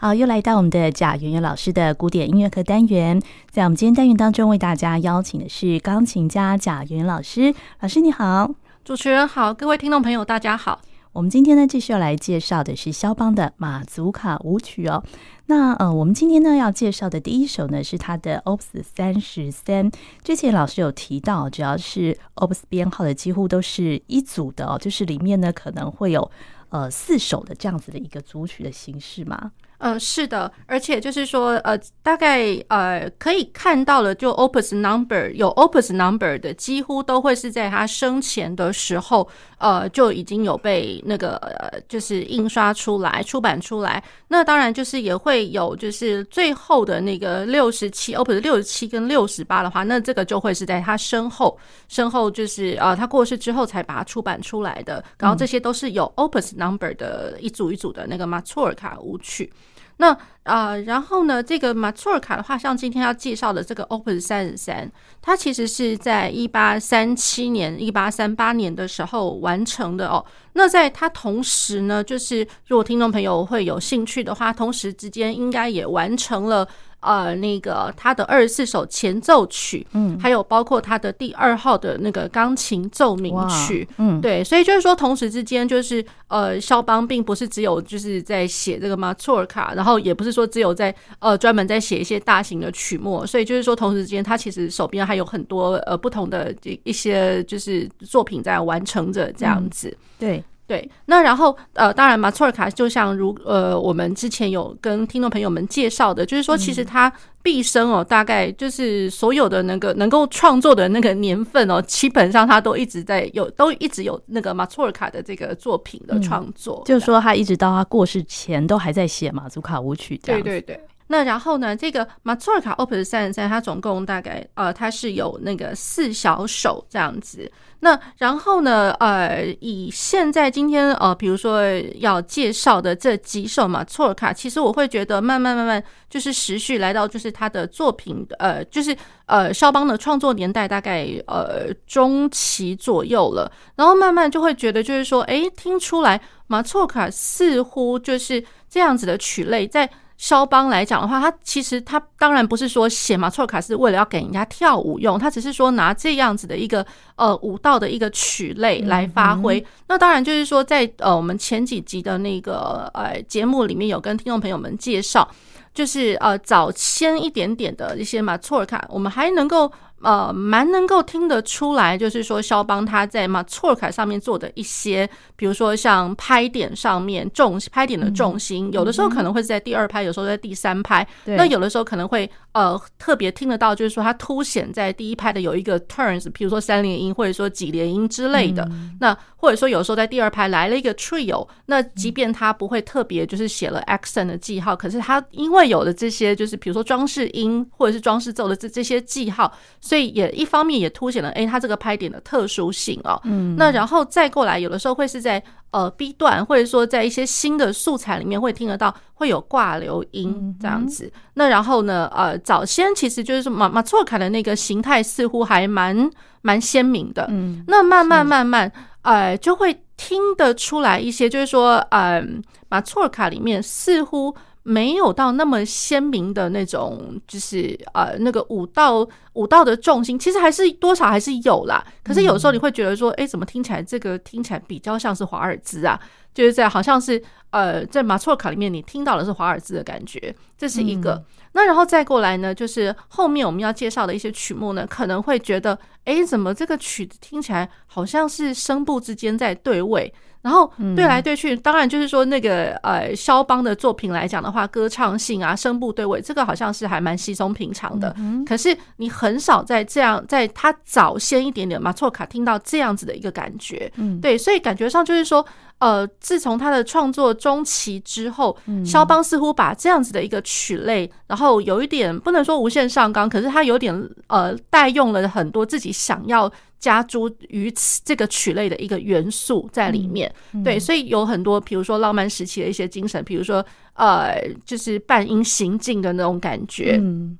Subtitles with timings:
[0.00, 3.20] 好，又来到我们的贾圆圆老师的古典音乐课单元。
[3.50, 7.52] 在我们今天单元当中，为大家邀请的是钢琴家贾圆圆老师。
[7.80, 8.48] 老师你好，
[8.84, 10.80] 主持人好，各位听众朋友大家好。
[11.12, 15.02] 我们今天呢，继续要来介绍的是肖邦的马祖卡舞曲哦。
[15.46, 19.90] 那呃，我们今天呢要介绍的第一首呢是他的 Opus 三十三。
[20.22, 26.30] 之前老师有提到，只要是 Opus 编号的，几乎都是一组的哦，就是里面呢可能会有
[26.68, 29.50] 呃四首的这样子的一个组曲的形式嘛。
[29.78, 41.40] 呃，是的，而且就是说，呃，大概呃可以看到了，就 Opus Number 有 Opus Number 的，几乎都会是在他生前的时候，呃，就已经有被那个，
[41.88, 44.02] 就是印刷出来、出版出来。
[44.28, 51.58] 那当然就是也会有，就是最后的那个六十七 Opus 六十七跟六十八的话，那这个就会是在他身后，
[51.88, 55.04] 身后就是呃他过世之后才把它出版出来的。
[55.18, 59.52] 然后这些都是有 Opus Number 的一组一组的那个马祖尔卡舞曲。
[59.98, 64.90] 那啊、然后呢，这个马丘尔卡的话，像今天要介绍的这个 Open 三十三，
[65.20, 70.24] 它其实是在一八三七年、一八三八年的时候完成的哦。
[70.54, 76.66] 那在它同时呢，就是如果听众朋友会有兴趣的话，同时之间应该也完成了。
[77.00, 96.52] 呃，那个他的二十四首前奏曲，嗯，还有包括他的第二号的那个钢琴奏鸣曲，嗯，对，所以就是说，同时之间就是呃，肖邦并不是只有就是在写这个马祖尔卡，然后也不是说只有在呃专门在写一些大型的曲目，所以就是说，同时之间他其实手边还有很多呃不同的
[96.82, 100.44] 一些就是作品在完成着这样子，嗯、对。
[100.68, 107.10] 对，那然后呃，当然马祖尔卡就像如呃，我们之前有跟听众朋友们介绍的，就是说其实他
[107.42, 120.42] 毕生哦，大概就是所有的那个能够创作的那个年份哦，基本上他都一直在有，都一直有那个马祖尔卡的这个作品的创作，就是说他一直到他过世前都还在写马祖卡舞曲这样。
[120.42, 120.84] 对对对。
[121.08, 127.50] 那然后呢，这个马祖尔卡 Opus 三十三，它总共大概呃，它是有那个四小首这样子。
[127.80, 131.62] 那然后呢，呃，以现在今天呃，比如说
[132.00, 138.94] 要介绍的这几首马祖尔卡，其实我会觉得慢慢慢慢就是时序来到就是他的作品呃，就是
[139.26, 149.88] 呃，肖邦的创作年代大概呃中期左右了，然后慢慢就会觉得就是说，诶，听出来马祖尔卡似乎就是这样子的曲类在。
[150.18, 156.84] 肖邦来讲的话，他其实他当然不是说写马祖尔卡是为了要给人家跳舞用，他只是说拿这样子的一个
[157.14, 159.64] 呃舞蹈的一个曲类来发挥。
[159.86, 165.26] 那当然就是说在呃我们前几集的那个呃节目里面有跟听众朋友们介绍，
[165.72, 169.72] 就是呃早先一点点的一些马错尔卡，我们还能够。
[170.00, 181.06] 呃，蛮能够听得出来，就是说肖邦他在马祖尔卡上面做的一些，比如说像拍点上面重拍点的重心，有的时候可能会是在第二拍，有时候在第三拍。
[181.24, 188.68] 那有的时候可能会呃特别听得到，就是说它凸显在第一拍的有一个 turns，比如说三连音或者说几连音之类的。
[189.00, 199.52] 那或者说有时候在第二拍来了一个 trio，那即便他不会特别就是写了 accent 的记号，可是他因为有了这些就是比如说装饰音或者是装饰奏的这这些记号。
[199.88, 203.18] 所以也一方面也凸显了，哎，它这个拍点的特殊性哦。
[203.24, 211.10] 嗯，那然后再过来，有的时候会是在呃 B 段，或者说在一些新的素材里面会听得到会有挂流音这样子。
[211.32, 216.10] 那然后呢，呃，早先其实就是马马错卡的那个形态似乎还蛮
[216.42, 217.26] 蛮鲜明的。
[217.30, 218.70] 嗯，那慢慢慢慢，
[219.02, 224.34] 呃，就会听得出来一些，就是说，嗯，马错尔卡里面似乎。
[224.64, 231.82] 没有到那么鲜明的那种，就是呃那个舞蹈舞蹈的重心，其实还是多少还是有啦。
[232.04, 235.98] 可是有时候你会觉得说，哎，怎么听起来这个听起来比较像是华尔兹啊？
[236.38, 241.20] 就是在好像是呃在马错卡里面你听到的是华尔兹的感觉，这是一个。
[241.50, 250.14] 那然后再过来呢，就是后面我们要介绍的一些曲目呢，可能会觉得，哎，怎么这个曲子听起来好像是声部之间在对位？
[250.40, 258.14] 然后对来对去，当然就是说那个呃，肖邦的作品来讲的话，歌唱性啊，声部对位，这个好像是还蛮稀松平常的。
[258.46, 265.44] 可是你很少在这样，在他早先一点点马错卡听到这样子的一个感觉，嗯对，所以感觉上就是说，
[265.78, 273.94] 呃，自从他的创作中期之后，肖邦似乎把这样子的一个曲类，然后有一点不能说无限上纲，可是他有点
[274.26, 276.50] 呃，带用了很多自己想要。
[276.80, 287.36] 加诸于此这个曲类的一个元素在里面，嗯嗯、对，所以有很多，比如说浪漫时期的一些精神，比如说呃，就是半音行进的那种感觉，嗯，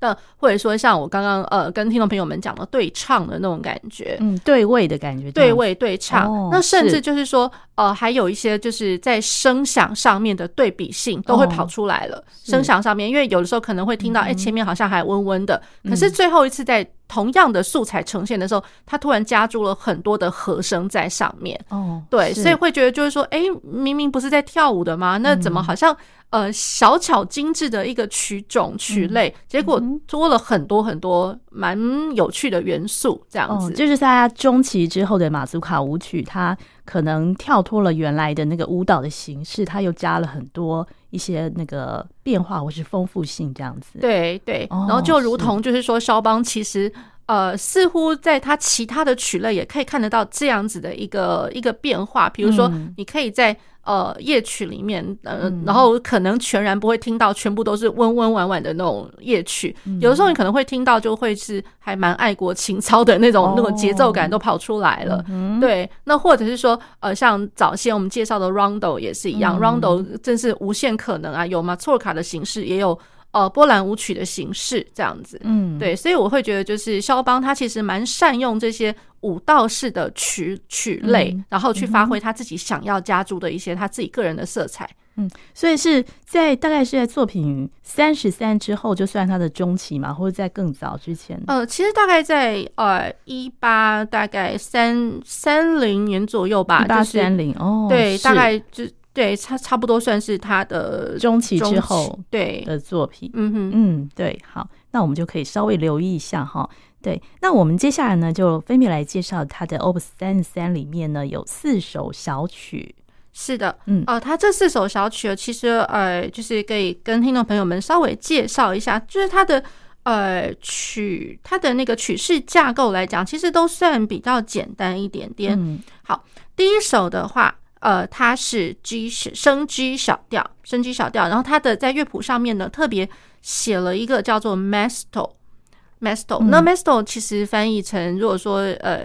[0.00, 6.30] 那或者说像我刚刚呃跟听众朋友们讲的对唱的那种感觉，嗯，对位的感觉，对位对唱。
[6.30, 12.16] 哦、那甚至就是说，是呃，还有一些就是在声响上面的对比性都会跑出来了。
[12.16, 21.58] 哦、声响上面，因为有的时候可能会听到，哎、嗯，前面好像还温温的，可是最后一次在同样的素材呈现的时候，它突然加注了很多的和声在上面。
[21.68, 25.18] 哦，对，所以会觉得就是说，哎，明明不是在跳舞的吗？
[25.18, 25.96] 那怎么好像？
[26.30, 31.78] 呃，小巧精致的一个曲种曲类，结果多了很多很多蛮
[32.14, 33.70] 有趣的元素，这样子。
[33.70, 43.98] 哦，就是在它中期之后的马祖卡舞曲，它可能跳脱了原来的那个舞蹈的形式，它又加了很多一些那个变化或是丰富性，这样子。
[44.00, 46.92] 对对，然后就如同就是说，肖邦其实。
[47.26, 65.24] 呃，似乎在他其他的曲类也可以看得到这样子的一个一个变化，比如说，你可以在呃夜曲里面，呃，然后可能全然不会听到全部都是温温婉婉的那种夜曲，有的时候你可能会听到就会是还蛮爱国情操的那种那种节奏感都跑出来了。
[65.60, 72.96] 对，那或者是说，呃，像早先我们介绍的 Rondo 也是一样，Rondo 真是无限可能啊，有马错卡的形式，也有。
[73.36, 91.38] 呃，波兰舞曲的形式这样子，嗯，对，所以我会觉得，就是肖邦他其实蛮善用这些舞蹈式的曲曲类，嗯、然后去发挥他自己想要加注的一些他自己个人的色彩，嗯，所以是在大概是在作品三十三之后就算他的中期嘛，或者在更早之前？
[91.46, 98.86] 呃，其实大概在呃一八大概三三零年左右吧，一八三零哦，对，大概就。
[99.16, 103.30] 对，差差不多算是他的中期之后对的作品。
[103.32, 106.68] 嗯哼，嗯，对，好，那我们就可以稍微留意一下哈。
[107.00, 112.94] 对，那我们接下来呢，就分别来介绍他的 Opus 三十三里面呢有四首小曲。
[113.32, 119.64] 是的，嗯，呃，他这四首小曲其实呃，就是可以跟听众朋友们稍微介绍一下，就是他的
[120.02, 125.58] 呃曲，他的那个曲式架构来讲，其实都算比较简单一点点。
[125.58, 126.22] 嗯，好，
[126.54, 127.56] 第一首的话。
[127.80, 133.08] 呃，它是 G 升 G 小调，升 G 小调，然后它的在乐谱上面呢，特别
[133.42, 136.42] 写了一个叫做 Mesto，Mesto。
[136.48, 139.04] 那 Mesto 其实翻译成如果说呃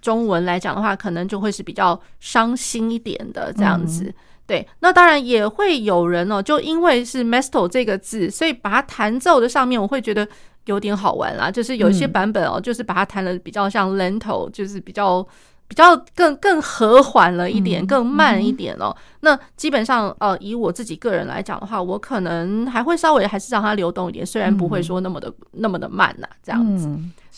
[0.00, 4.14] 中文来讲的话，可能就会是比较伤心一点的这样子。
[4.46, 10.26] 对，那当然也会有人哦，就因为是 Mesto 这个字，所以把它弹奏的上面，我会觉得
[10.66, 11.50] 有点好玩啦。
[11.50, 15.26] 就是有一些版本哦，就是把它弹的比较像 Lento，就是比较。
[15.72, 18.94] 比较更更和缓了一点，更慢一点哦。
[19.20, 26.86] 那基本上，呃，以我自己个人来讲的话，我可能还会稍微还是让它流动一点，虽然不会说那么的那么的慢呐，这样子。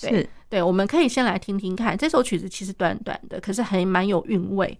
[0.02, 4.76] 对对，我们可以先来听听看，这首曲子其实短短的，可是还蛮有韵味。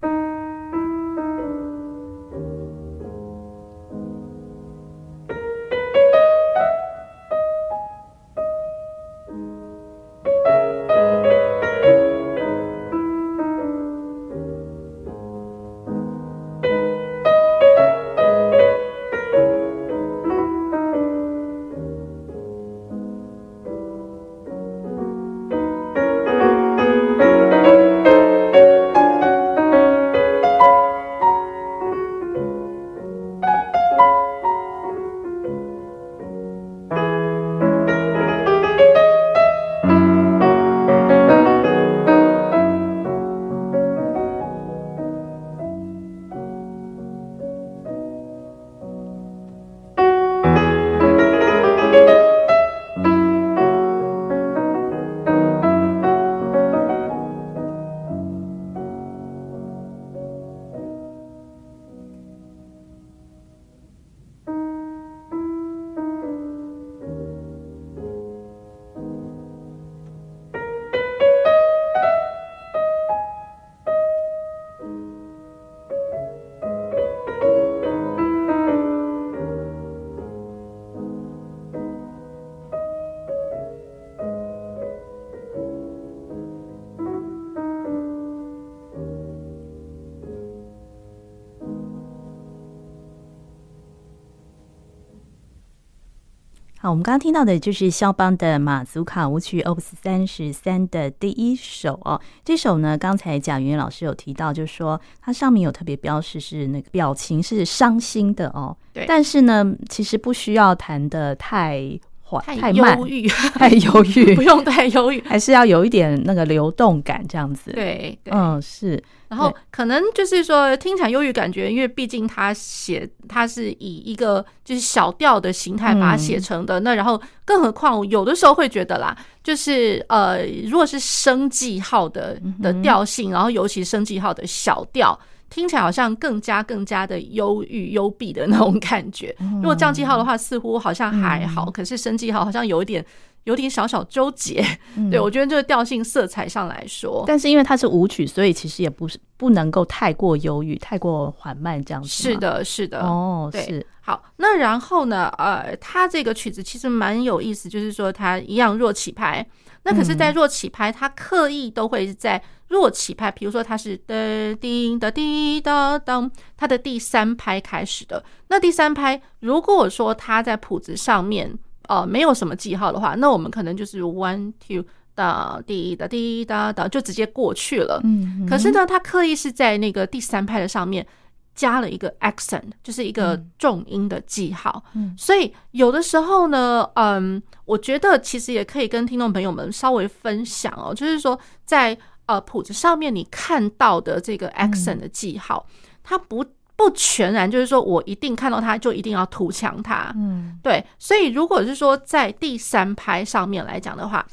[96.85, 102.21] 好，我们刚刚听到的就是肖邦的马祖卡舞曲 Opus 三十三的第一首哦。
[102.45, 108.77] 这首呢，刚才贾云老师有提到，就是说它上面有特别标示是那个表情是伤心的哦。
[108.93, 109.07] 对。
[109.09, 117.71] 但是呢，其实不需要弹的太缓 太忧郁，太忧郁，不用太忧郁， 还是要有一点那个流动感这样子。
[117.71, 119.01] 对，对嗯，是。
[119.29, 126.79] 然后可能就是说听起来忧郁感觉，因为毕竟他写他是以一个就是小调的形态把它写成的。
[126.79, 135.19] 嗯、那然后更何况有的时候会觉得啦，就是呃，如果是升记号的的调性，然后尤其升记号的小调，
[135.55, 139.33] 听起来好像更加更加的忧郁幽闭的那种感觉。
[139.39, 143.05] 如果降记号的话，似乎好像还好，可是升记号好像有一点。
[143.45, 144.65] 有点小小纠结，
[144.97, 152.09] 嗯、对，我觉得这个调性色彩上来说，但是因为它是舞曲，所以其实也不是不能够太过忧郁、太过缓慢这样子。
[152.09, 153.87] 是的，是的，哦，对是。
[154.01, 155.31] 好，那然后呢？
[155.37, 159.47] 呃，它这个曲子其实蛮有意思，就是说它一样弱起拍，
[159.85, 168.25] 那可是，在弱起拍，它刻意都会在弱起拍，比如说它是的叮的滴答当，它的第三拍开始的。
[168.49, 171.59] 那第三拍，如果说它在谱子上面。
[171.87, 174.83] 呃，没有什么记号的话，那我们可能就是 one two
[175.15, 178.01] 哒滴哒滴哒哒，就直接过去了。
[178.05, 181.07] 嗯，可是呢，他刻意是在那个第三拍的上面
[181.55, 184.83] 加了一个 accent，就是一个重音的记号。
[184.95, 191.97] 嗯，所以有的时候呢，嗯，我觉得其实也可以跟听众朋友们稍微分享哦，就是说在
[192.27, 195.67] 呃谱子上面你看到的这个 accent 的记号，
[196.03, 196.45] 它不。
[196.77, 204.27] 不全然就是说我一定看到它就一定要图强它，嗯，对，所以如果是说在第三拍上面来讲的话，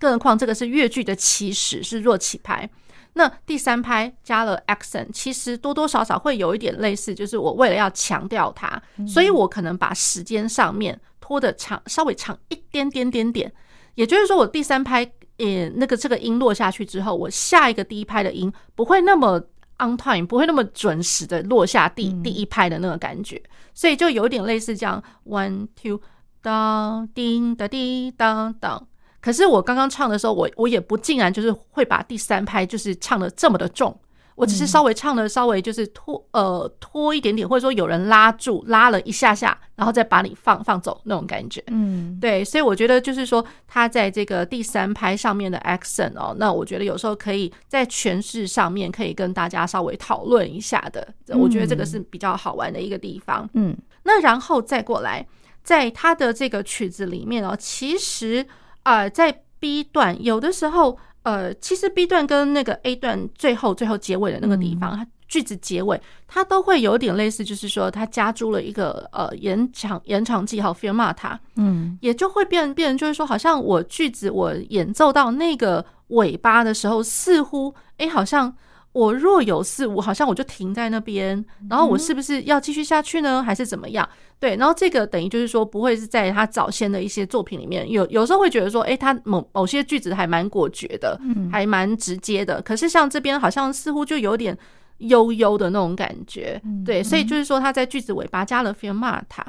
[0.00, 2.68] 更何况这个是越剧的起始是弱起拍，
[3.14, 13.52] 那第三拍加了 accent，其实多多少少会有一点类似，就是我为了要强调它，所以我可能把时间上面拖的长，稍微长一点点点点，
[13.94, 15.04] 也就是说我第三拍，
[15.38, 19.42] 呃，那个这个音落下去之后，我下一个第一拍的音不会那么。
[19.78, 23.42] On time 不会那么准时的落下第第一拍的那个感觉，
[23.74, 26.00] 所以就有点类似这样 one two
[26.40, 28.86] 当叮哒滴当当。
[29.22, 33.98] 可是我刚刚唱的时候，我我也不竟然就是会把第三拍就是唱的这么的重。
[34.34, 41.62] 我只是稍微唱的稍微就是拖呃拖一点点，或者说有人拉住拉了一下下，然后再把你放放走那种感觉。
[41.66, 51.06] 嗯，对，所以我觉得就是说他在这个第三拍上面的 accent 哦，那我觉得有时候可以在诠释上面可以跟大家稍微讨论一下的。
[51.28, 53.48] 我觉得这个是比较好玩的一个地方。
[53.52, 55.24] 嗯，那然后再过来，
[55.62, 58.44] 在他的这个曲子里面哦，其实
[58.82, 60.98] 呃在 B 段有的时候。
[61.24, 78.52] 呃，其实 B 段跟那个 A 段最后最后结尾的那个地方，它句子结尾它都会有点类似，就是说它加注了一个呃延长延长记号 fermata，嗯，也就会变变成就是说，好像我句子我演奏到那个尾巴的时候，似乎哎好像。
[78.92, 83.42] 我若有似无，好像我就停在那边，然后我是不是要继续下去呢？
[83.42, 84.06] 还是怎么样？
[84.38, 91.18] 对，然后这个等于就是说，不会是在他早先的一些作品里面，有有时候会觉得说，诶，他某某些句子还蛮果决的，
[91.50, 92.60] 还蛮直接的。
[92.60, 94.56] 可是像这边好像似乎就有点
[94.98, 99.44] 悠悠的那种感觉，对，所以就是说他在句子尾巴加了 fermata，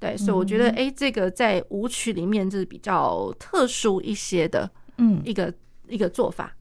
[0.00, 5.54] 对，所以我觉得，诶，这个在舞曲里面就是比较特殊一些的，嗯，一个
[5.88, 6.52] 一个做法。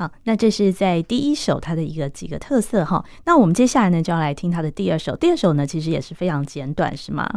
[0.00, 3.04] 好，那这是在第一首它的一个几个特色哈。
[3.26, 5.14] 那我们接下来呢，就要来听它的第二首。
[5.14, 7.28] 第二首呢，其实也是非常简短，是吗？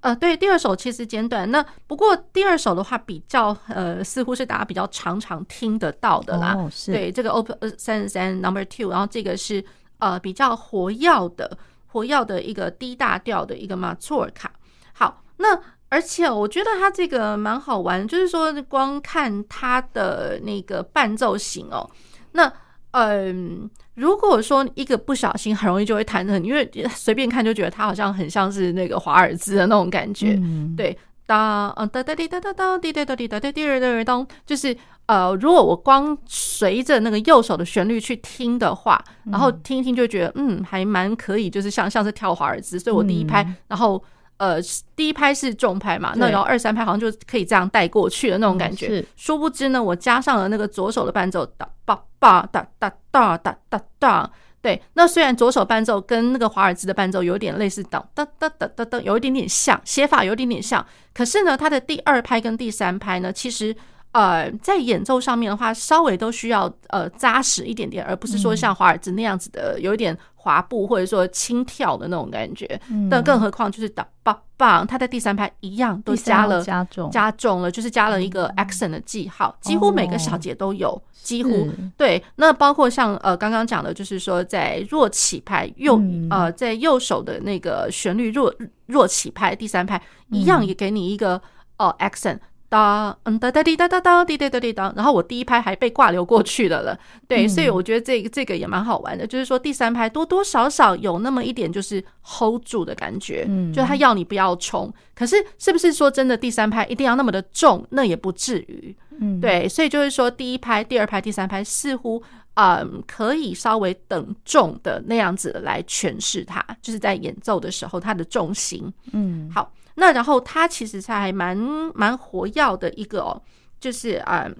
[0.00, 1.50] 呃，对，第二首其实简短。
[1.50, 6.54] 那不过第二首的话，比较呃，似乎是大家比较常常听得到的啦。
[6.58, 6.92] 哦，是。
[6.92, 9.64] 对，这个 Opus 三十三 Number Two，然后这个是
[9.96, 14.52] 呃比较活跃的、活跃的一个低大调的一个马祖尔卡。
[14.92, 15.58] 好，那。
[15.92, 21.90] 而且我觉得它这个蛮好玩，就是说光看它的那个伴奏型哦，
[22.32, 22.52] 那
[22.92, 44.02] 嗯，如果说一个不小心，很容易就会弹得很，因为随便看就觉得它好像很像是那个华尔兹的那种感觉，嗯、对，哒嗯哒哒滴哒哒哒滴哒哒滴哒哒滴哒哒当，就是呃，如果我光随着那个右手的旋律去听的话，然后听一听就觉得嗯，还蛮可以，就是像像是跳华尔兹，所以我第一拍，然后。
[44.40, 44.56] 呃，
[44.96, 48.86] 第一拍是重拍嘛，那然后二三拍好像就可以这样带过去的那种感觉。
[48.86, 54.30] 是，殊不知呢，我加上了那个左手的伴奏，哒吧哒哒哒哒哒哒哒。
[54.62, 60.84] 对，那虽然左手伴奏跟那个华尔兹的伴奏有点类似，哒哒哒哒哒哒，有一点点像，写法有一点点像。
[61.14, 63.74] 可是呢，它的第二拍跟第三拍呢，其实
[64.12, 70.16] 呃，在演奏上面的话，稍微都需要呃扎实一点点，而不是说像华尔兹那样子的有一点。
[70.42, 72.66] 滑步或者说轻跳的那种感觉，
[73.10, 82.24] 但更何况就是打棒棒，他在第三拍一样都加了加重加重了，就是加了一个 accent 的记号，几乎每个小节都有，几乎对。
[82.36, 86.00] 那包括像呃刚刚讲的，就是说在弱起拍右
[86.30, 88.50] 呃在右手的那个旋律弱
[88.86, 90.00] 弱起拍第三拍
[90.30, 91.38] 一样也给你一个
[91.76, 92.38] 哦 accent。
[92.70, 96.98] 哒，嗯哒哒滴哒哒哒滴滴哒滴哒，然后我第一拍还被挂流过去的了，
[97.28, 107.84] 对，所以我觉得这个这个也蛮好玩的，就是说第三拍多多少少有那么一点就是 hold 住的感觉，嗯，就他要你不要冲，可是是不是说真的第三拍一定要那么的重？
[107.90, 112.22] 那也不至于，嗯，对，所以就是说第一拍、第二拍、第三拍似乎
[112.54, 119.72] 嗯可以稍微等重的那样子来诠释它，就是在演奏的时候它的重心，嗯，好。
[119.96, 121.54] 那然后它其实还蛮
[121.94, 123.42] 蛮活跃的一个哦，
[123.78, 124.56] 就是嗯，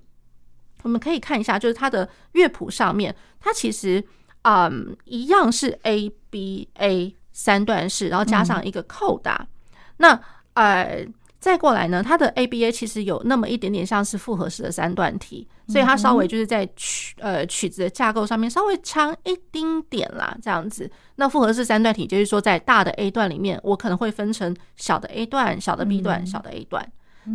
[0.83, 4.05] 我们可以看一下，就是它的乐谱上面，它其实
[4.43, 9.37] 嗯一样是 A B A 三段式，然后加上一个扣打。
[9.37, 9.47] 嗯、
[9.97, 10.21] 那
[10.53, 11.07] 呃
[11.41, 20.89] 再过来呢，它的 A B A 其实有那么一点点像是复合式的三段体，所以它稍微就是在曲呃曲子的架构上面稍微长一丁点啦，这样子。
[21.17, 26.87] 那复合式三段体就是说，在大的 A 段里面，我可能会分成小的 A 段、小的 B 段、小的 A 段，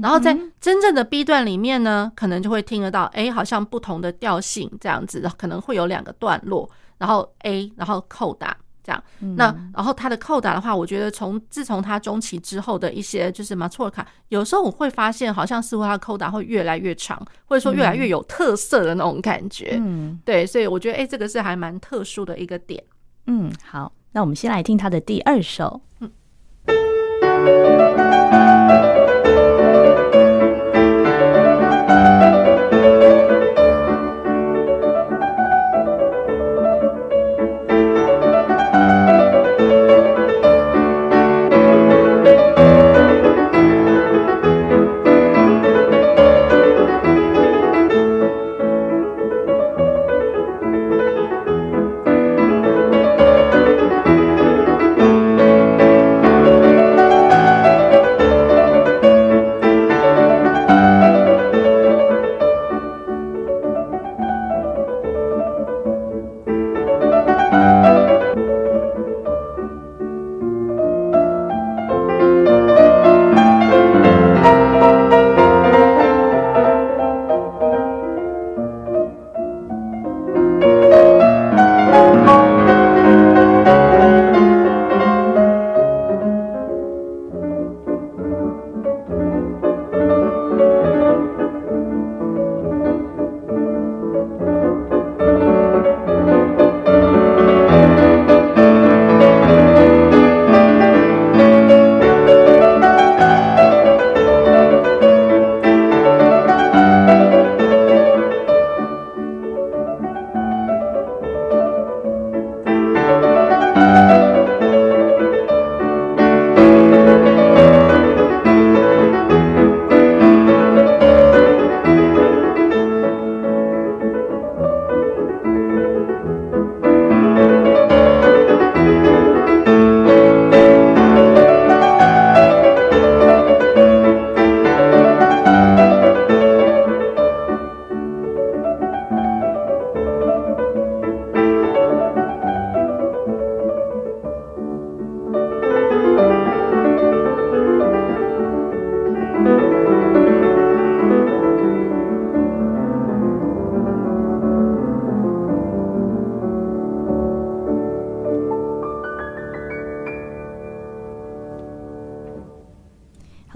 [0.03, 6.69] 然后在真正的 B 段里面呢，可能就会听得到，哎，好像不同的调性这样子，可能会有两个段落，
[6.99, 8.55] 然后 A，然后扣打
[8.85, 9.03] 这样。
[9.35, 19.77] 那然后它的扣打的话，我觉得从自从它中期之后的一些就是马错尔卡，有时候我会发现，好像似乎它的扣打会越来越长，或者说越来越有特色的那种感觉。
[19.81, 22.83] 嗯，对，所以我觉得，哎，这个是还蛮特殊的一个点。
[23.25, 25.81] 嗯，好，那我们先来听他的第二首。
[25.99, 27.84] 嗯。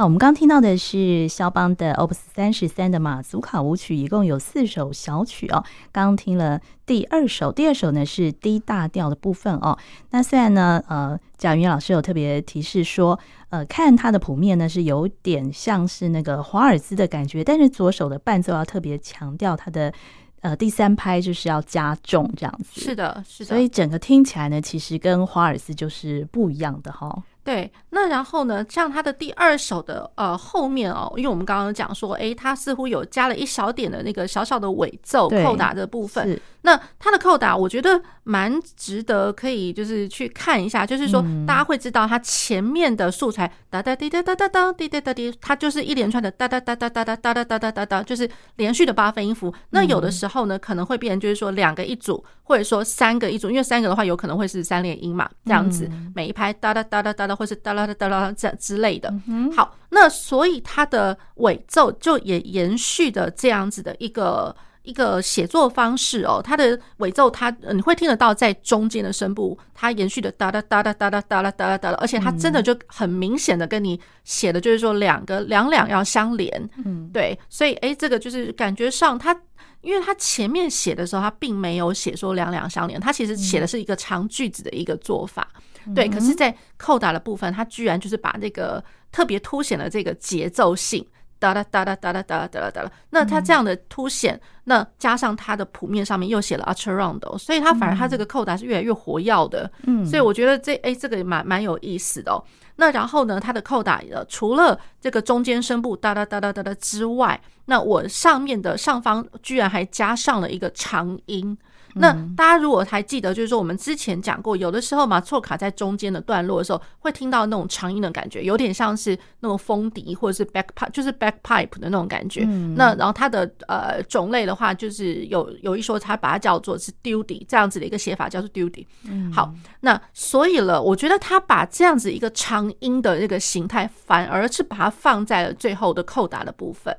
[0.09, 5.63] 我们刚听到的是肖邦的 Opus 三十三的马祖卡舞曲，一共有四首小曲哦。
[5.91, 9.77] 刚听了第二首，第二首呢是低大调的部分哦。
[10.09, 13.19] 那虽然呢，呃，贾云老师有特别提示说，
[13.49, 19.93] 呃，看它的谱面呢是有点像是那个华尔兹的感觉，但是左手的伴奏要特别强调它的
[20.41, 22.81] 呃第三拍就是要加重这样子。
[22.81, 23.49] 是的，是的。
[23.49, 27.23] 所以整个听起来呢，其实跟华尔兹就是不一样的哈、哦。
[27.49, 36.39] 对，那然后呢，像他的第二首的呃后面哦，因为我们刚刚讲说，哎，他似乎有加了一小点的那个小小的尾奏扣打的部分。
[36.61, 49.51] 那他的扣打，我觉得蛮值得可以就是去看一下，就是说大家会知道他前面的素材哒哒滴哒哒哒哒滴哒哒滴，它就是一连串的哒哒哒哒哒哒哒哒哒哒哒哒，就是连续的八分音符。
[49.71, 59.11] 那有的时候呢，可能会变成就是说两个一组，或者说三个一组，因为三个的话有可能会是三连音嘛，这样子每一拍哒哒哒哒哒哒，或是哒啦哒啦这之类的。
[59.55, 64.55] 好，那所以它的尾奏就也延续的这样子的一个。
[64.83, 79.37] 一个写作方式哦，它的尾奏它你会听得到在中间的声部，它延续的哒哒哒哒哒哒哒哒哒哒，而且它真的就很明显的跟你写的就是说两个两两要相连，嗯，对，所以哎，这个就是感觉上它，
[79.81, 85.47] 因为它前面写的时候它并没有写说两两相连，它其实写的是一个长句子的一个做法，
[85.95, 91.05] 对，可是，在扣打的部分，它居然就是把那个特别凸显了这个节奏性。
[91.41, 99.71] 哒哒哒哒哒哒哒哒哒哒，那它这样的凸显，那加上它的谱面上面又写了 Accelerando，所以它反而它这个扣打是越来越活跃的。
[99.83, 102.43] 嗯，所以我觉得这哎，这个也蛮蛮有意思的哦。
[102.75, 111.57] 那然后呢，它的扣打除了这个中间声部哒哒哒哒哒哒之外，那我上面的上方居然还加上了一个长音。
[111.95, 122.43] 那大家如果还记得，就是说我们之前讲过，有的时候马错卡在中间的段落的时候，会听到那种长音的感觉，有点像是那种风笛或者是 back pipe，就是 back pipe 的那种感觉。
[122.75, 128.85] 那然后它的呃种类的话，就是有有一说它把它叫做是 duty 这样子的一个写法，叫做 duty。
[129.33, 136.95] 好，那所以了，我觉得他把这样子一个长音的这个形态，反而是把它放在了最后的扣打的部分。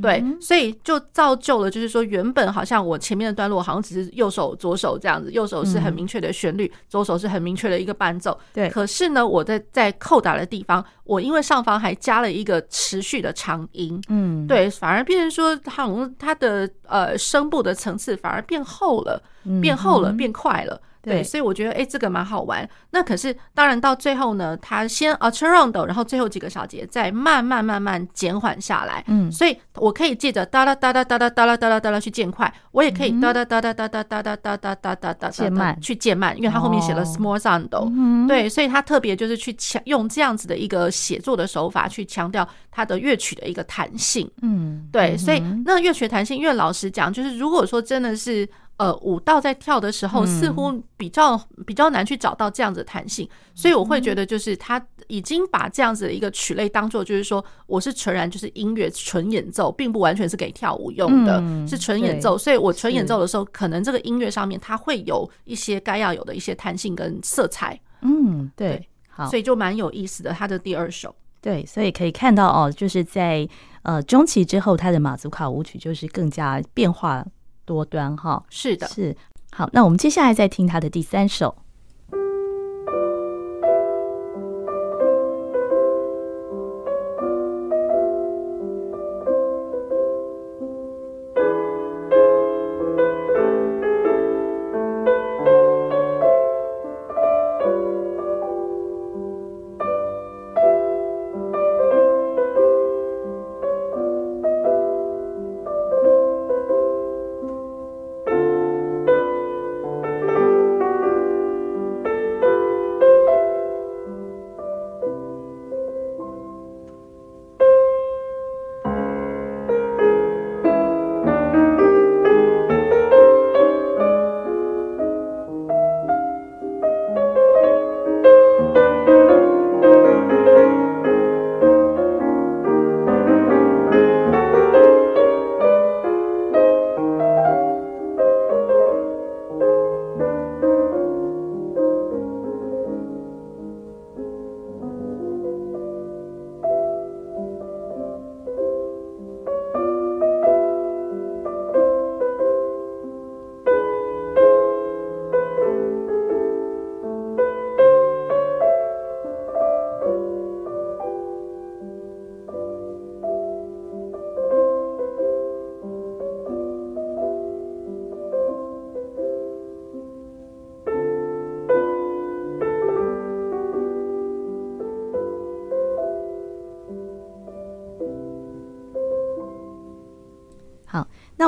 [0.00, 8.38] 对，所以就造就了，就是说，原本好像我前面的段落好像只是右手、左手这样子，右手是很明确的旋律，左手是很明确的一个伴奏。
[8.54, 19.22] 对，可是呢，我在在扣打的地方，我因为上方还加了一个持续的长音，嗯，对，反而变成说，好像它的呃声部的层次反而变厚了，
[19.60, 20.80] 变厚了，变快了。
[21.02, 22.68] 对，所以我觉得哎、欸，这个蛮好玩。
[22.90, 29.02] 那可是当然到最后呢，他先 Accelerando，然后最后几个小节再慢慢慢慢减缓下来。
[29.08, 38.26] 嗯，所以我可以借着哒哒哒哒哒哒哒哒哒哒哒去渐快，我也可以哒哒哒哒哒哒哒哒哒哒哒哒哒渐慢去渐慢，因为他后面写了 smorzando。
[38.28, 44.30] 对，所以他特别就是去强用这样子的一个写作的手法去强调他的乐曲的一个弹性。
[44.42, 48.48] 嗯，对，所以那乐曲弹性，因为老实讲，就是如果说真的是。
[48.78, 62.36] 呃，舞蹈在跳的时候，似乎比较比较难去找到这样子的弹性，所以我会觉得，就是他已经把这样子的一个曲类当做，就是说，我是纯然就是音乐纯演奏，并不完全是给跳舞用的，是纯演奏。
[62.36, 67.78] 所以我纯演奏的时候，可能这个音乐上面它会有一些该要有的一些弹性跟色彩。
[68.00, 70.32] 嗯，对，好，所以就蛮有意思的。
[70.32, 73.46] 他的第二首，对，所以可以看到哦，就是在
[73.82, 77.24] 呃中期之后，他的马祖卡舞曲就是更加变化。
[77.64, 79.16] 多端哈，是的，是
[79.52, 79.68] 好。
[79.72, 81.54] 那我们接下来再听他的第三首。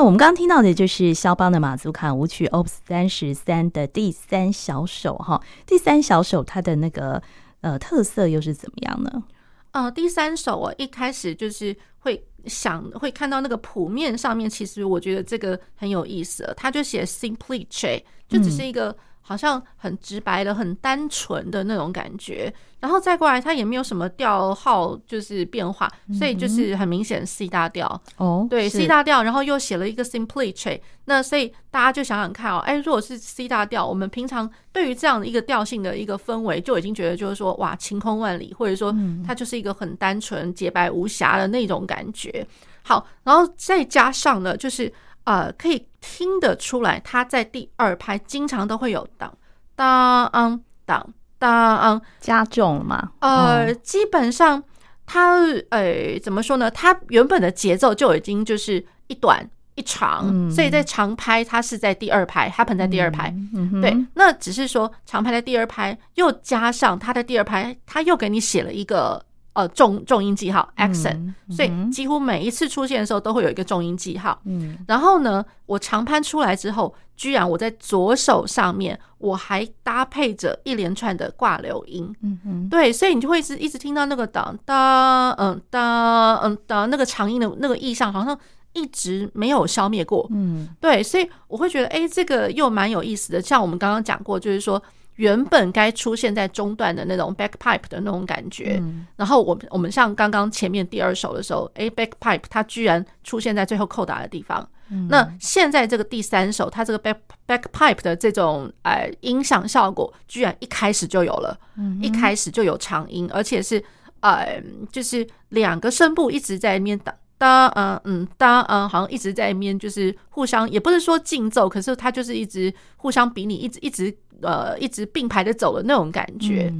[0.05, 2.67] 我们刚刚听到的就是肖邦的马祖卡舞曲 Op.
[2.67, 7.19] 三十三的第三小首哈，第三小首它的那个
[7.61, 9.23] 呃特色又是怎么样呢？
[9.71, 18.95] 呃，第三首我一开始就是会想会看到那个谱面上面，其实我觉得这个很有意思，它就写 simply tre，就只是一个。
[19.27, 27.99] 好像很直白的、很单纯的那种感觉，然后再过来，它也没有什么调号，就是变化，所以就是很明显 C 大调。
[28.17, 42.45] 哦，对 C 大调，然后又写了一个 Simplice，那所以大家就想想看哦，哎，如果是 C 大调，我们平常对于这样的一个调性的一个氛围，就已经觉得就是说哇，晴空万里，或者说它就是一个很单纯、洁白无瑕的那种感觉。
[42.83, 44.93] 好，然后再加上呢，就是。
[45.25, 49.31] 呃，可以听得出来，他在第二拍经常都会有当
[49.75, 53.11] 当当当加重嘛。
[53.19, 54.63] 呃，基本上
[55.05, 56.71] 他呃怎么说呢？
[56.71, 63.29] 他原本的节奏就已经就是一短一长，嗯、所以在长拍他是在第二拍，他喷在第二拍。
[63.53, 69.25] 嗯嗯、对，那只是说长拍在第二拍，又加上他的第二拍，他又给你写了一个。
[69.55, 74.37] 呃，重重音记号 accent，、所以几乎每一次出现的时候都会有一个重音记号。
[74.43, 82.13] 嗯，然后呢，我长拍出来之后，居然我在左手上面我还搭配着一连串的挂留音。
[82.21, 88.37] 嗯嗯，对，所以你就会一直一直听到那个当当嗯当嗯当那个长音的那个意象，好像
[88.73, 90.27] 一直没有消灭过。
[90.31, 93.41] 嗯，对，所以我会觉得，哎，这个又蛮有意思的。
[93.41, 94.83] 像我们刚刚讲过，就是说。
[95.15, 104.67] 原本该出现在中段的那种 backpipe 的那种感觉，嗯、然后我们我们像刚刚前面第二首的时候，诶 backpipe 它居然出现在最后扣打的地方。
[104.89, 113.83] 嗯、那现在这个第三首，它这个 back backpipe 的这种呃音响效果，居然一开始就有了，嗯、一开始就有长音，而且是
[114.19, 117.15] 呃就是两个声部一直在那边打。
[117.37, 126.73] 哒嗯嗯哒嗯，好像一直在那边，就是互相也不是说竞奏，可是他就是一直互相比拟，一直一直呃一直并排的走的那种感觉。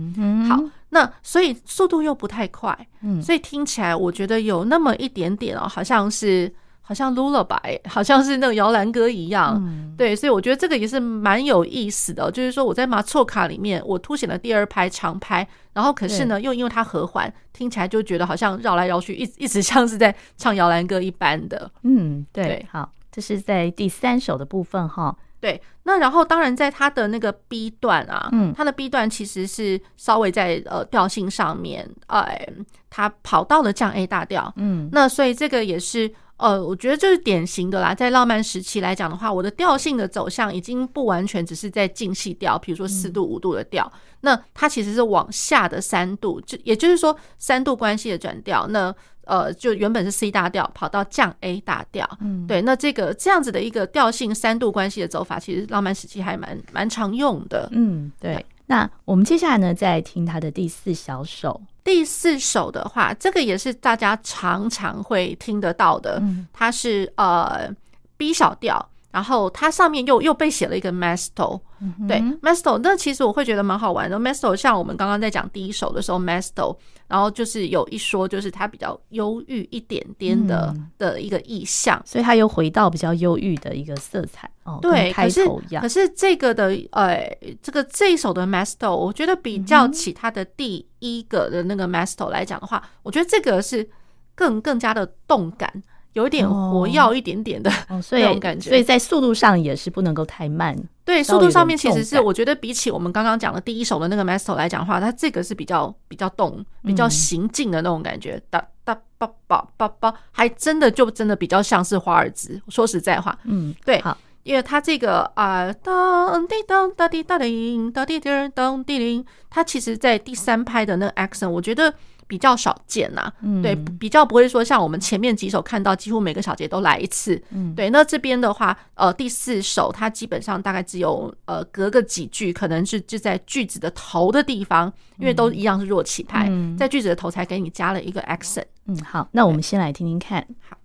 [0.50, 6.54] 好，那所以速度又不太快，嗯，所以听起来我觉得有那么一点点哦，好像是。
[6.88, 12.30] 好像 lullaby，好像是那个摇篮歌一样，嗯、对，所以我觉得这个也是蛮有意思的。
[12.30, 21.72] 就是说我在马错卡里面，我凸显了第二拍长拍，然后可是呢，又因为它和缓，听起来就觉得好像绕来绕去，一一直像是在唱摇篮歌一般的。
[21.82, 25.18] 嗯，对，对好，这是在第三首的部分哈。
[25.46, 32.48] 对，那然后当然在它的那个 B 段啊，嗯，它的 B 段其实是稍微在呃调性上面，哎，
[32.90, 36.12] 它跑到了降 A 大调，嗯，那所以这个也是。
[36.38, 48.68] 呃，我觉得就是典型的啦，在浪漫时期来讲的话，我的调性的走向已经不完全只是在进细调，比如说四度、五度的调，嗯、那它其实是往下的三度，就也就是说三度关系的转调。
[48.68, 48.94] 那
[49.26, 58.36] 呃，就原本是 C 大调跑到降 A 大调，嗯，对，那这个这样子的一个调性三度关系的走法，其实浪漫时期还蛮蛮常用的，嗯，对。
[58.36, 61.62] 对那我们接下来呢，再听他的第四小首。
[61.84, 66.20] 第四首的话，这个也是大家常常会听得到的，
[66.52, 67.70] 它是呃
[68.18, 68.90] B 小调。
[69.16, 71.62] 然后它上面又又被写了一个 Masto，
[72.06, 74.20] 对 Masto，那其实我会觉得蛮好玩的。
[74.20, 76.76] Masto 像我们刚刚在讲第一首的时候，Masto，
[77.08, 84.80] 然后就是有一说就是它比较忧郁一点点的、嗯、的一个意象，所以它又回到比较忧郁的一个色彩哦。
[84.82, 85.82] 对，开头一样。
[85.82, 93.90] 可是可是这个的呃，这个这一首的 Masto，我觉得比较起它的第一个的那个 Masto 来讲的话，我觉得这个是
[94.36, 95.72] 更更加的动感。
[96.16, 97.70] 有一点活跃一点点的
[98.12, 100.74] 那种感觉，所以在速度上也是不能够太慢。
[101.04, 108.42] 对，速度上面其实是我觉得比起我们刚刚讲的第一首的那个 Mesto 来讲的话，它这个是比较比较动、比较行进的那种感觉。
[108.50, 112.62] 哒哒叭叭叭叭，还真的就真的比较像是华尔兹。
[112.70, 121.94] 说实在话，嗯，对，好，因为它这个啊当滴当哒滴哒铃哒滴滴当滴铃，它其实在第三拍的那个 action，我觉得。
[122.28, 127.90] 比较少见呐、啊，嗯、对，比较不会说像我们前面几首看到，几乎每个小节都来一次，嗯、对。
[127.90, 138.66] 那这边的话，呃，第四首它基本上大概只有呃隔个几句，可能是就在句子的头的地方，因为都一样是弱起拍，嗯、在句子的头才给你加了一个 accent。
[138.88, 140.78] 嗯，好，那我们先来听听看，好。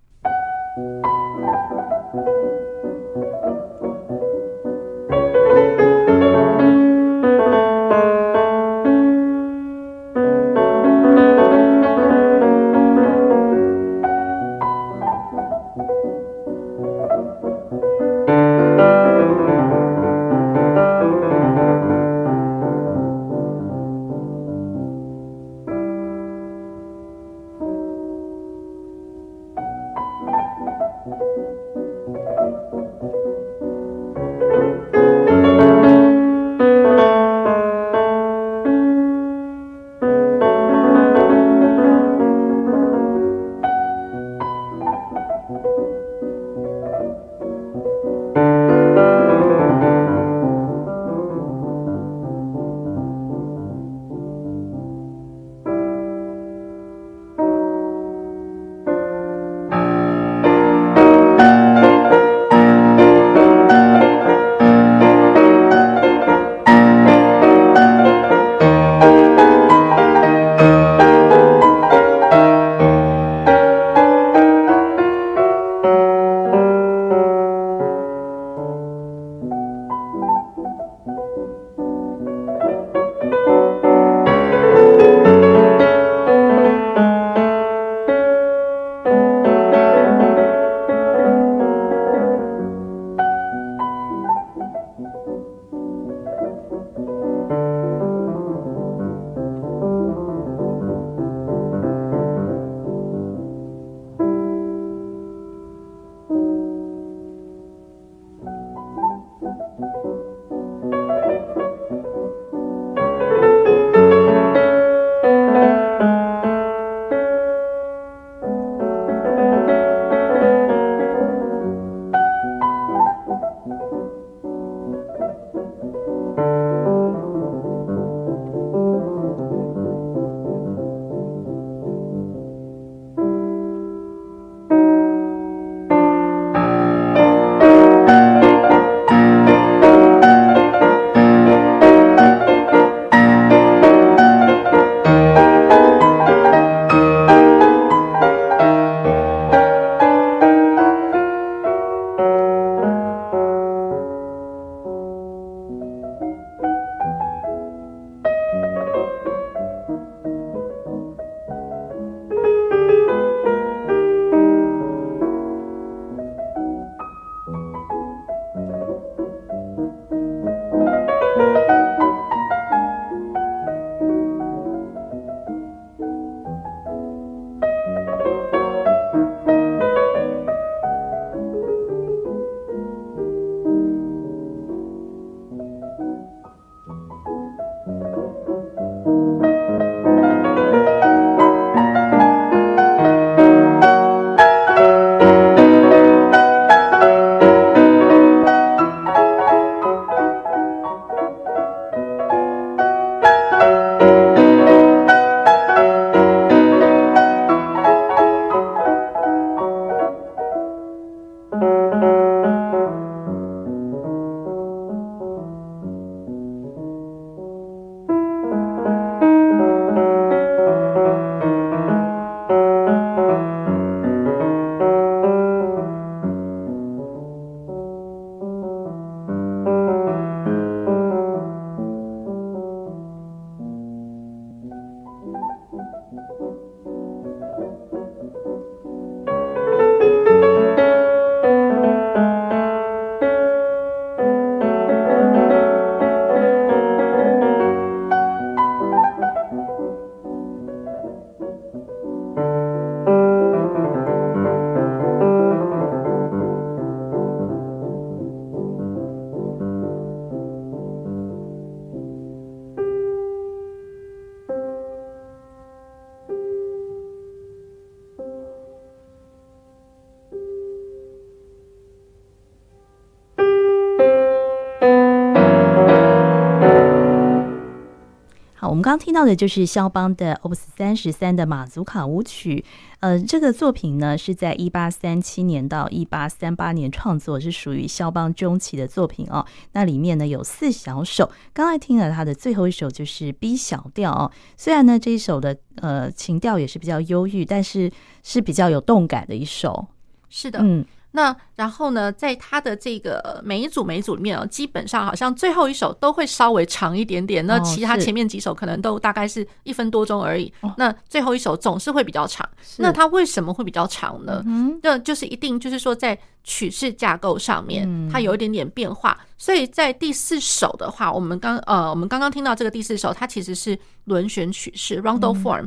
[278.80, 282.64] 们刚刚听到的就是肖邦的 Opus 三十三的马祖卡舞曲。
[283.00, 289.44] 呃，这个作品呢是在一八三七年到一八三八年创作，是属于肖邦中期的作品哦。
[289.72, 294.30] 那里面呢有四小首，刚才听了他的最后一首就是 B 小调哦。
[294.56, 297.90] 虽然呢这一首的呃情调也是比较忧郁，但是
[298.22, 299.88] 是比较有动感的一首。
[300.30, 300.84] 是的，嗯。
[301.12, 307.44] 那然后呢，在他的这个每一组每一组里面哦，基本上好像最后一首都会稍微长一点点。
[307.46, 310.52] 那其他前面几首可能都大概是一分多钟而已。
[310.76, 312.48] 那最后一首总是会比较长。
[312.78, 314.42] 那它为什么会比较长呢？
[314.82, 319.18] 那就是一定就是说在曲式架构上面它有一点点变化。
[319.36, 325.66] 所以在第四首的话，我们刚呃我们刚刚听到这个第四首，它其实是轮旋曲式 （rondo form）。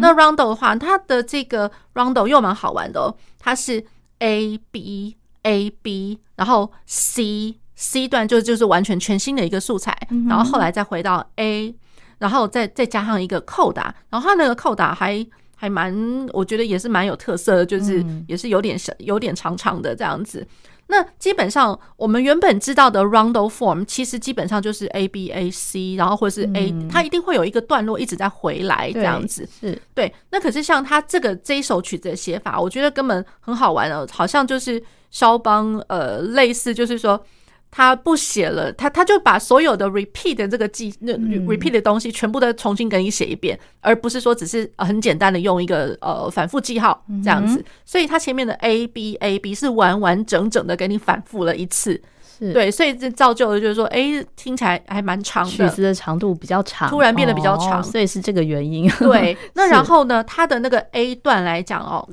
[0.00, 3.84] 那 rondo 的话，它的这个 rondo 又蛮好玩的哦，它是。
[4.24, 9.94] A B A B，然后 C C 段就就是完全全新的一个素材，
[10.26, 11.74] 然后后来再回到 A，
[12.18, 15.94] 然后再再加上一个扣打，然后它那个扣打还还蛮，
[16.32, 20.46] 我觉得也是蛮有特色的，就是也是有点小有点长长的这样子。
[20.86, 29.48] 那基本上，我们原本知道的 rondo form 其实基本上就是 A B A C，然后或者是 A，它一定会有一个段落一直在回来这样子。
[29.60, 30.12] 是对。
[30.30, 37.24] 那可是像它这个这一首曲子的写法，我觉得根本很好玩哦，好像就是肖邦呃类似就是说。
[37.76, 47.64] 他不写了，他他就把所有的 repeat 的这个记那 repeat 的东西全部都重新给你写一遍，而不是说只是很简单的用一个呃反复记号这样子。
[47.84, 52.00] 所以他前面的 A B A B 是完完整整的给你反复了一次，
[52.38, 58.88] 对，所以这造就的就是说，哎，听起来还蛮长的，曲子的长度比较长，突然变得比较长，所以是这个原因。
[59.00, 62.08] 对， 那然后呢，他的那个 A 段来讲哦。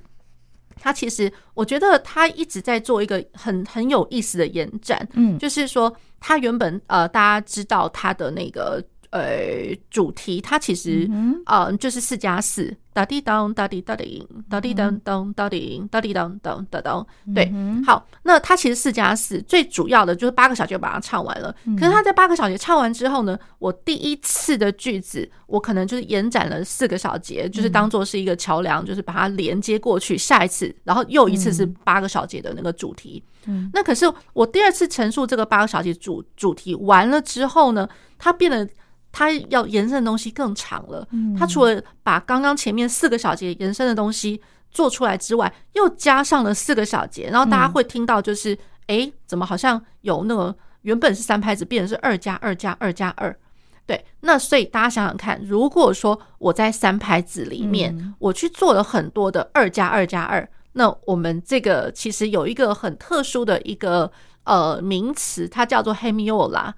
[0.81, 8.83] 他其实，我觉得他一直在做一个很很有意思的延展，嗯，就是说，他原本呃，大家知道他的那个。
[9.11, 17.05] 呃，主题它其实嗯、呃，就是四加四，哒滴当，哒滴哒滴，哒滴当当，哒滴哒滴当当哒当，
[17.35, 17.51] 对，
[17.85, 21.53] 好，那它其实四加四，最主要的就是八个小节把它唱完了。
[21.77, 33.21] 可是他在八个小节唱完之后呢，我第一次的句子，我可能就是延展了四个小节，就是当做是一个桥梁，就是把它连接过去，下一次，然后又一次是八个小节的那个主题。
[33.47, 37.85] 嗯那可是我第二次陈述这个八个小节主主题完了之后呢，
[38.17, 38.65] 它变得。
[39.11, 41.07] 它要延伸的东西更长了。
[41.37, 44.41] 它除了把刚刚前面四个小节延伸的东西
[44.71, 48.57] 做出来之外，又加上了四个小节，然后大家会听到就是，
[48.87, 53.35] 哎，怎么好像有那个原本是三拍子，变成是二加二加二加二？
[53.85, 64.09] 对，那所以大家想想看，如果说我在三拍子里面，我去做了很多的二加二加二，那我们这个其实有一个很特殊的一个
[64.45, 66.71] 呃名词，它叫做 hemiola。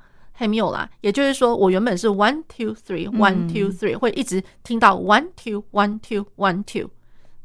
[0.44, 6.90] Hemiola，也就是说，我原本是 one two three one two three，会一直听到 one two one two one two，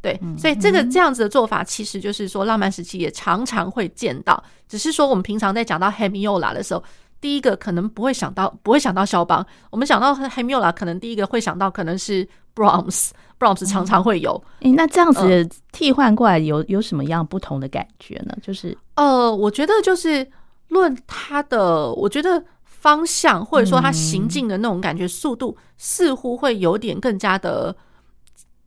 [0.02, 6.82] 对，所以这个这样子的做法，其实就是说，浪漫时期也常常会见到，只是说我们平常在讲到 Hemiola 的时候，
[7.20, 14.42] 第一个可能不会想到，不会想到肖邦，我们想到 Hemiola，可能第一个会想到可能是 Brahms，Brahms 常常会有。
[14.60, 18.36] 诶，那这样子替换过来有有什么样不同的感觉呢？
[18.42, 20.26] 就是呃，我觉得就是
[20.68, 22.42] 论他的，我觉得。
[22.80, 27.76] 方向或者说他行进的那种感觉，速度似乎会有点更加的。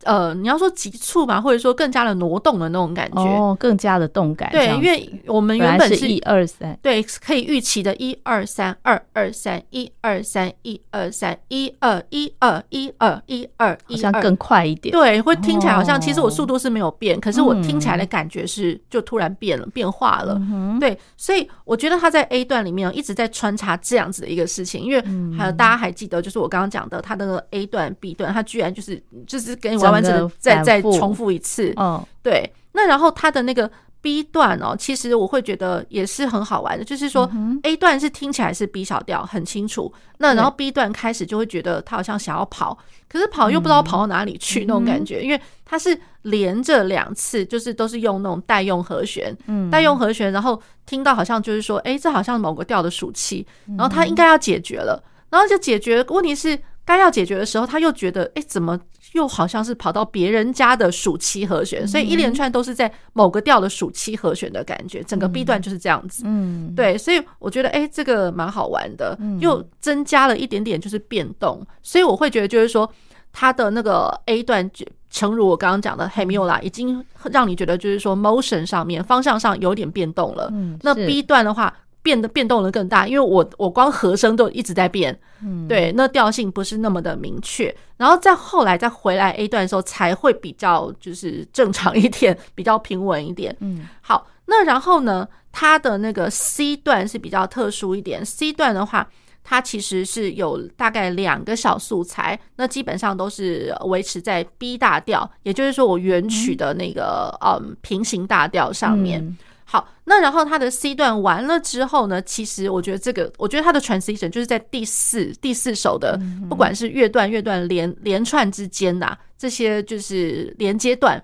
[0.04, 4.50] 呃，你要说急促嘛，或者说更加的挪动的那种感觉，哦，更加的动感。
[4.52, 14.92] 对，因为我们原本是一二三，对，可以预期的一二三二二三一二三一二三一二一二一二一二，好像更快一点。
[14.92, 20.42] 对，会听起来好像其实我速度是没有变，可是我听起来的感觉是就突然变了，变化了。
[20.80, 25.02] 对，所以我觉得他在 A 段里面一直在穿插这样子的一个事情，因为
[25.38, 29.91] 还有大家还记得，就是我刚刚讲的他的 A 段 B 段，他居然就是就是跟我。
[29.92, 32.52] 完整的再再重复一次，嗯，对。
[32.74, 33.70] 那然后它的那个
[34.02, 37.30] B 段哦，其实我会觉得也是很好玩的，就是说
[37.64, 42.78] A 段是听起来是 B 小调很清楚，那然后 B 段开始就会觉得他好像想要跑，
[43.10, 53.46] 可是跑又不知道跑到哪里去那种感觉，因为它是连着两次，就是都是用那种代用和弦，嗯，代用和弦，然后听到好像就是说，哎，这好像某个调的属气，
[53.78, 58.80] 然后他应该要解决了，然后就解决，问题是该要解决的时候，他又觉得，哎，怎么？
[59.14, 66.24] 又好像是跑到别人家的属七和弦，所以一连串都是在某个调的属七和弦的感觉，整个 B 段就是这样子。
[66.26, 72.90] 嗯，对，所以我觉得哎，这个蛮好玩的，又增加了一点点就是变动，所以我会觉得就是说，
[73.34, 80.52] 它的那个 A 段就诚如我刚刚讲的 Hemiola，已经让你觉得就是说 motion 上面方向上有点变动了。
[80.82, 81.74] 那 B 段的话。
[82.04, 99.08] 变得变动的更大，因为我我光和声都一直在变，嗯，对，那调性不是那么的明确，然后再后来再回来 A 段的时候才会比较就是正常一点，比较平稳一点，嗯，好，那然后呢，它的那个 C 段是比较特殊一点，C 段的话，
[99.44, 109.22] 它其实是有大概两个小素材，那基本上都是维持在 B 大调，也就是说我原曲的那个嗯，嗯平行大调上面。
[109.24, 109.38] 嗯
[109.72, 116.20] 好，那然后它的 C 段完了之后呢，其实我觉得这个，我觉得它的 transition 就是在第四第四首的，
[116.50, 121.24] 不管是乐段乐段连连串之间呐、啊，这些就是连接段，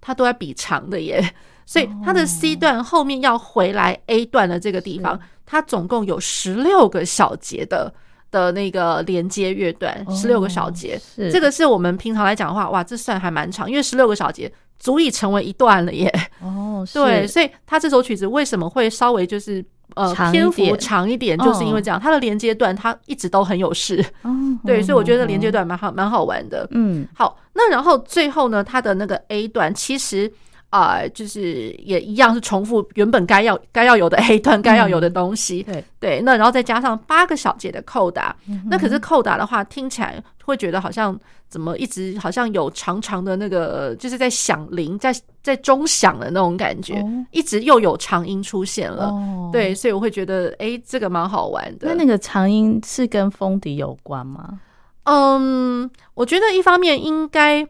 [0.00, 1.24] 它都在比长的耶。
[1.66, 7.94] 所以它的 C 段后面要回来 A 段的这个地方，它总共有十六个小节的
[8.32, 14.52] 的那个连接乐段，十六个小节，这个是我们平常来讲的话，哇，这算还蛮长，因为十六个小节。
[14.76, 16.12] 足以成为一段了耶！
[16.42, 19.64] 哦，对，所以他这首曲子为什么会稍微就是
[19.94, 24.04] 呃篇幅长一点，就是因为这样，它的连接段它一直都很有事。
[24.22, 24.30] 哦，
[24.64, 26.66] 对，所以我觉得连接段蛮好，蛮好玩的。
[26.70, 30.30] 嗯，好，那然后最后呢，它的那个 A 段其实
[30.74, 35.62] 啊，就是也一样是重复原本该要该要有的 A 段该要有的东西。
[35.62, 38.34] 对对，那然后再加上八个小节的扣打，
[38.68, 41.18] 那可是扣打的话听起来会觉得好像。
[41.46, 51.86] 怎么一直好像有长长的那个，就是在响铃，在在钟响的那种感觉，哦、一直又有长音出现了，哦、对，所以我会觉得，哎、欸，这个蛮好玩的。
[51.86, 54.58] 那那个长音是跟风笛有关吗？
[55.04, 57.64] 嗯，我觉得一方面应该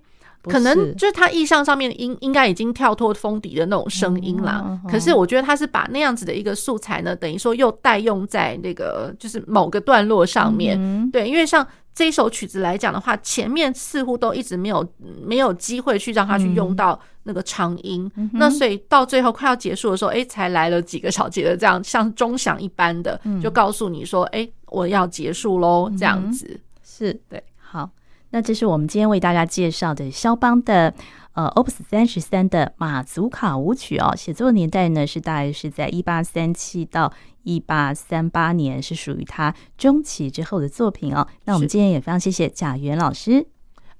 [0.50, 4.62] 可能就是他意象上面应应该已经跳脱封底的那种声音啦。
[4.64, 11.66] 嗯、可是我觉得他是把那样子的一个素材呢，等于说又代用在那个就是某个段落上面，嗯、对，因为像。
[11.96, 14.84] 这一首曲子来讲的话，前面似乎都一直没有
[15.24, 26.58] 没有机会去让他去用到那个长音，嗯、那所以到最后快要结束的时候，哎，才来了几个小节的这样像钟响一般的，就告诉你说，哎，我要结束喽，这样子。
[26.82, 27.14] 是。
[27.28, 27.88] 对，好，
[28.34, 30.92] 那这是我们今天为大家介绍的肖邦的。
[31.34, 37.12] 呃，Opus 三十三的马祖卡舞曲哦，写作年代呢是大概是在一八三七到
[37.42, 41.26] 一八三八年，是属于他中期之后的作品哦。
[41.44, 43.46] 那我们今天也非常谢谢贾元老师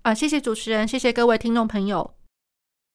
[0.03, 2.15] 啊，谢谢主持人，谢谢各位听众朋友。